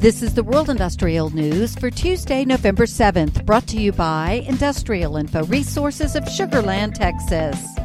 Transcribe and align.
This 0.00 0.22
is 0.22 0.32
the 0.32 0.42
World 0.42 0.70
Industrial 0.70 1.28
News 1.28 1.74
for 1.74 1.90
Tuesday, 1.90 2.46
November 2.46 2.86
7th, 2.86 3.44
brought 3.44 3.66
to 3.66 3.78
you 3.78 3.92
by 3.92 4.42
Industrial 4.48 5.18
Info 5.18 5.44
Resources 5.44 6.16
of 6.16 6.26
Sugar 6.26 6.62
Land, 6.62 6.94
Texas. 6.94 7.79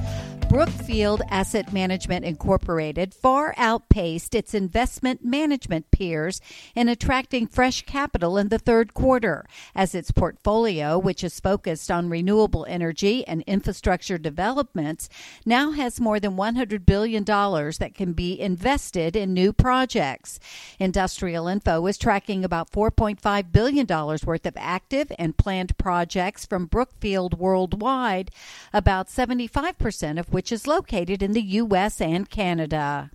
Brookfield 0.48 1.24
Asset 1.30 1.74
Management 1.74 2.24
Incorporated 2.24 3.14
far 3.14 3.56
outpaced 3.58 4.36
its 4.36 4.54
investment 4.54 5.26
management 5.26 5.90
peers 5.92 6.40
in 6.76 6.88
attracting 6.88 7.48
fresh 7.48 7.82
capital 7.82 8.38
in 8.38 8.50
the 8.50 8.60
third 8.60 8.94
quarter, 8.94 9.46
as 9.74 9.96
its 9.96 10.12
portfolio, 10.12 11.00
which 11.00 11.24
is 11.24 11.40
focused 11.40 11.90
on 11.90 12.10
renewable 12.10 12.66
energy 12.70 13.26
and 13.28 13.42
infrastructure 13.48 14.20
developments, 14.20 15.10
now 15.46 15.72
has 15.72 16.00
more 16.00 16.20
than 16.20 16.38
$100 16.38 16.86
billion 16.86 17.24
that 17.24 17.94
can 17.96 18.14
be 18.14 18.40
invested 18.40 19.16
in 19.16 19.34
new 19.34 19.52
projects. 19.52 20.40
Industrial 20.80 21.48
Info 21.48 21.86
is 21.88 21.98
tracking 21.98 22.46
about 22.46 22.72
$4.5 22.72 23.52
billion 23.52 23.88
worth 23.88 24.46
of 24.46 24.54
active 24.56 25.12
and 25.18 25.38
planned 25.38 25.76
projects 25.80 26.46
from 26.46 26.68
Brookfield 26.68 27.40
worldwide, 27.40 28.30
about 28.72 29.08
75% 29.08 30.20
of 30.20 30.35
which 30.36 30.52
is 30.52 30.68
located 30.68 31.24
in 31.24 31.32
the 31.32 31.42
U.S. 31.64 32.02
and 32.02 32.30
Canada. 32.30 33.10